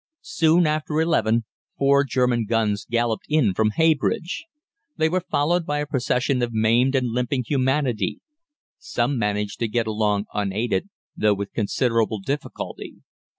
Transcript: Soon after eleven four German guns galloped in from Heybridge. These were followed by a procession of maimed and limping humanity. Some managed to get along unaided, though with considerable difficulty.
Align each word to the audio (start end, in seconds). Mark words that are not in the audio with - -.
Soon 0.23 0.65
after 0.65 0.99
eleven 0.99 1.45
four 1.77 2.03
German 2.03 2.47
guns 2.49 2.87
galloped 2.89 3.25
in 3.29 3.53
from 3.53 3.69
Heybridge. 3.75 4.45
These 4.97 5.09
were 5.11 5.21
followed 5.21 5.63
by 5.63 5.77
a 5.77 5.85
procession 5.85 6.41
of 6.41 6.51
maimed 6.53 6.95
and 6.95 7.09
limping 7.11 7.43
humanity. 7.47 8.19
Some 8.79 9.19
managed 9.19 9.59
to 9.59 9.67
get 9.67 9.85
along 9.85 10.25
unaided, 10.33 10.89
though 11.15 11.35
with 11.35 11.53
considerable 11.53 12.17
difficulty. 12.17 12.95